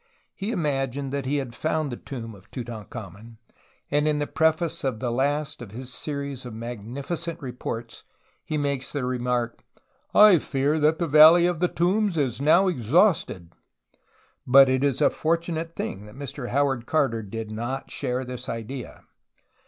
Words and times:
He 0.33 0.49
imagined 0.49 1.11
that 1.13 1.27
he 1.27 1.35
had 1.35 1.53
found 1.53 1.91
the 1.91 1.95
tomb 1.95 2.33
of 2.33 2.49
Tutankhamen, 2.49 3.37
and 3.91 4.07
in 4.07 4.17
the 4.17 4.25
preface 4.25 4.83
of 4.83 4.97
the 4.97 5.11
last 5.11 5.61
of 5.61 5.69
his 5.73 5.93
series 5.93 6.43
of 6.43 6.55
magnificent 6.55 7.39
reports 7.39 8.03
he 8.43 8.57
makes 8.57 8.91
the 8.91 9.01
reinark:" 9.01 9.59
I 10.27 10.39
fear 10.39 10.79
that 10.79 10.97
the 10.97 11.05
Valley 11.05 11.45
of 11.45 11.59
the 11.59 11.67
Tombs 11.67 12.17
is 12.17 12.41
now 12.41 12.67
exhausted." 12.67 13.53
But 14.47 14.69
it 14.69 14.83
is 14.83 15.01
a 15.01 15.11
fortunate 15.11 15.75
thing 15.75 16.05
that 16.07 16.15
JNIr 16.15 16.49
Howard 16.49 16.87
Carter 16.87 17.21
did 17.21 17.51
not 17.51 17.91
share 17.91 18.25
this 18.25 18.49
idea. 18.49 19.03